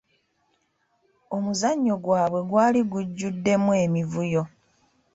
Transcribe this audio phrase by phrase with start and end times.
[1.35, 4.43] Omuzannyo gwabwe gwali gujjuddemu emivuyo.